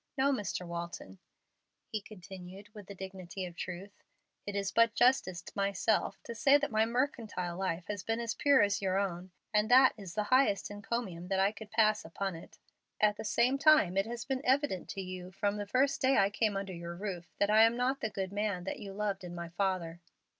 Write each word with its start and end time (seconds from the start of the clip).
No, 0.17 0.33
Mr. 0.33 0.65
Walton," 0.65 1.19
he 1.91 2.01
continued, 2.01 2.73
with 2.73 2.87
the 2.87 2.95
dignity 2.95 3.45
of 3.45 3.55
truth, 3.55 4.01
"it 4.47 4.55
is 4.55 4.71
but 4.71 4.95
justice 4.95 5.43
to 5.43 5.53
myself 5.55 6.17
to 6.23 6.33
say 6.33 6.57
that 6.57 6.71
my 6.71 6.87
mercantile 6.87 7.55
life 7.55 7.85
has 7.85 8.01
been 8.01 8.19
as 8.19 8.33
pure 8.33 8.63
as 8.63 8.81
your 8.81 8.97
own, 8.97 9.29
and 9.53 9.69
that 9.69 9.93
is 9.97 10.15
the 10.15 10.23
highest 10.33 10.71
encomium 10.71 11.27
that 11.27 11.39
I 11.39 11.51
could 11.51 11.69
pass 11.69 12.03
upon 12.03 12.35
it. 12.35 12.57
At 12.99 13.15
the 13.17 13.23
same 13.23 13.59
time 13.59 13.95
it 13.95 14.07
has 14.07 14.25
been 14.25 14.43
evident 14.43 14.89
to 14.89 15.01
you 15.01 15.29
from 15.29 15.57
the 15.57 15.67
first 15.67 16.01
day 16.01 16.17
I 16.17 16.31
came 16.31 16.57
under 16.57 16.73
your 16.73 16.95
roof 16.95 17.35
that 17.37 17.51
I 17.51 17.61
am 17.61 17.77
not 17.77 17.99
the 18.01 18.09
good 18.09 18.33
man 18.33 18.63
that 18.63 18.79
you 18.79 18.93
loved 18.93 19.23
in 19.23 19.35
my 19.35 19.49
father." 19.49 20.01